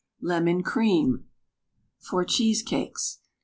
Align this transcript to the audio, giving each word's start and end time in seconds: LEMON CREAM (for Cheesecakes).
LEMON 0.19 0.63
CREAM 0.63 1.27
(for 1.99 2.25
Cheesecakes). 2.25 3.19